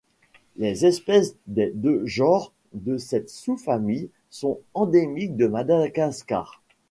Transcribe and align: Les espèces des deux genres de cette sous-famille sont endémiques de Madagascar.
Les 0.55 0.87
espèces 0.87 1.35
des 1.45 1.69
deux 1.69 2.07
genres 2.07 2.53
de 2.73 2.97
cette 2.97 3.29
sous-famille 3.29 4.09
sont 4.31 4.59
endémiques 4.73 5.35
de 5.37 5.45
Madagascar. 5.45 6.63